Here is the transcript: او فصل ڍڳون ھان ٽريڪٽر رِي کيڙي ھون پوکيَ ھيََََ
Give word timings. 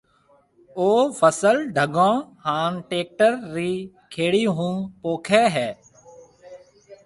او 0.77 0.87
فصل 1.19 1.57
ڍڳون 1.75 2.15
ھان 2.45 2.71
ٽريڪٽر 2.89 3.31
رِي 3.53 3.71
کيڙي 4.13 4.43
ھون 4.55 4.75
پوکيَ 5.01 5.43
ھيََََ 5.55 5.69